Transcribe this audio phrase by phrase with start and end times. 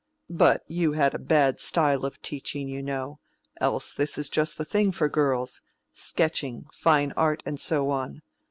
[0.31, 4.91] But you had a bad style of teaching, you know—else this is just the thing
[4.91, 8.23] for girls—sketching, fine art and so on.